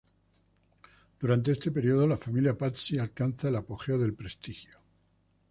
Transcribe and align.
Durante 1.19 1.51
este 1.51 1.69
período 1.69 2.07
la 2.07 2.17
familia 2.17 2.57
Pazzi 2.57 2.97
alcanza 2.97 3.49
el 3.49 3.57
apogeo 3.57 3.99
del 3.99 4.15
prestigio. 4.15 4.79